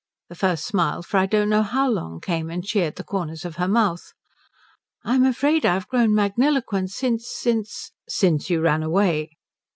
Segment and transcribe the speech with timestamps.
[0.29, 3.57] The first smile for I don't know how long came and cheered the corners of
[3.57, 4.13] her mouth.
[5.03, 9.33] "I'm afraid I've grown magniloquent since since" "Since you ran away?"